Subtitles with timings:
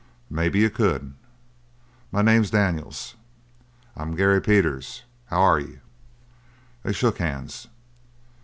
[0.31, 1.13] "Maybe you could."
[2.11, 3.13] "My name's Daniels."
[3.95, 5.03] "I'm Gary Peters.
[5.31, 5.79] H'ware you?"
[6.81, 7.67] They shook hands.